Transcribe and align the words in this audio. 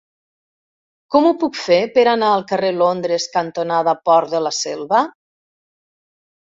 Com 1.15 1.27
ho 1.27 1.33
puc 1.43 1.59
fer 1.65 1.77
per 1.99 2.07
anar 2.15 2.31
al 2.39 2.47
carrer 2.53 2.73
Londres 2.79 3.29
cantonada 3.37 3.97
Port 4.11 4.35
de 4.37 4.45
la 4.49 4.57
Selva? 4.65 5.07